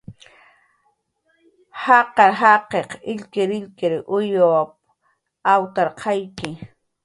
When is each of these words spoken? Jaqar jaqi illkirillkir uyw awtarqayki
Jaqar 1.83 2.31
jaqi 2.41 2.79
illkirillkir 3.11 3.93
uyw 4.15 4.51
awtarqayki 5.53 6.49